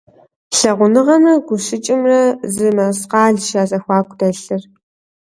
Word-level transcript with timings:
Лъагъуныгъэмрэ 0.57 1.33
гущыкӏымрэ 1.47 2.19
зы 2.53 2.67
мэскъалщ 2.75 3.45
я 3.61 3.63
зэхуаку 3.69 4.17
дэлъыр. 4.19 4.61